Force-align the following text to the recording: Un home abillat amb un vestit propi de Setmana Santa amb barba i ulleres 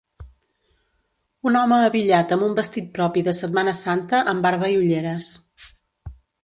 Un 1.49 1.59
home 1.59 1.77
abillat 1.89 2.33
amb 2.37 2.47
un 2.47 2.57
vestit 2.63 2.91
propi 2.99 3.25
de 3.31 3.37
Setmana 3.43 3.77
Santa 3.85 4.27
amb 4.35 4.49
barba 4.51 4.75
i 4.77 4.83
ulleres 4.83 5.35